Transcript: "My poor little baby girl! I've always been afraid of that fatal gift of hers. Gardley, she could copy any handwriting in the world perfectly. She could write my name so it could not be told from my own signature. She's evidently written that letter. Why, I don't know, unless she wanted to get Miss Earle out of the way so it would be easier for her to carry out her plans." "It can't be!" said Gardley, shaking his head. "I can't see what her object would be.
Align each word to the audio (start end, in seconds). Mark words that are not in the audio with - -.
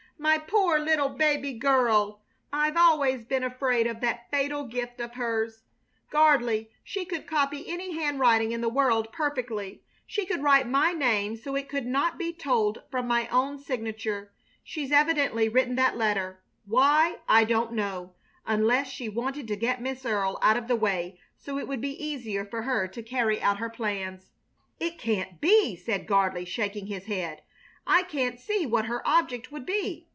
"My 0.19 0.37
poor 0.37 0.77
little 0.77 1.09
baby 1.09 1.53
girl! 1.53 2.21
I've 2.53 2.77
always 2.77 3.25
been 3.25 3.43
afraid 3.43 3.87
of 3.87 4.01
that 4.01 4.29
fatal 4.29 4.65
gift 4.65 4.99
of 4.99 5.15
hers. 5.15 5.63
Gardley, 6.11 6.69
she 6.83 7.05
could 7.05 7.25
copy 7.25 7.67
any 7.67 7.97
handwriting 7.99 8.51
in 8.51 8.61
the 8.61 8.69
world 8.69 9.11
perfectly. 9.11 9.81
She 10.05 10.27
could 10.27 10.43
write 10.43 10.67
my 10.67 10.91
name 10.93 11.35
so 11.37 11.55
it 11.55 11.67
could 11.67 11.87
not 11.87 12.19
be 12.19 12.31
told 12.33 12.83
from 12.91 13.07
my 13.07 13.29
own 13.29 13.57
signature. 13.57 14.31
She's 14.63 14.91
evidently 14.91 15.49
written 15.49 15.73
that 15.77 15.97
letter. 15.97 16.43
Why, 16.65 17.17
I 17.27 17.43
don't 17.43 17.73
know, 17.73 18.13
unless 18.45 18.91
she 18.91 19.09
wanted 19.09 19.47
to 19.47 19.55
get 19.55 19.81
Miss 19.81 20.05
Earle 20.05 20.37
out 20.43 20.55
of 20.55 20.67
the 20.67 20.75
way 20.75 21.19
so 21.35 21.57
it 21.57 21.67
would 21.67 21.81
be 21.81 21.93
easier 22.05 22.45
for 22.45 22.61
her 22.61 22.87
to 22.89 23.01
carry 23.01 23.41
out 23.41 23.57
her 23.57 23.71
plans." 23.71 24.29
"It 24.79 24.99
can't 24.99 25.41
be!" 25.41 25.75
said 25.75 26.05
Gardley, 26.07 26.45
shaking 26.45 26.85
his 26.85 27.05
head. 27.05 27.41
"I 27.87 28.03
can't 28.03 28.39
see 28.39 28.67
what 28.67 28.85
her 28.85 29.01
object 29.07 29.51
would 29.51 29.65
be. 29.65 30.09